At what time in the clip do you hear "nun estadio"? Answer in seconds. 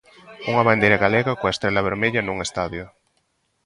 2.25-2.85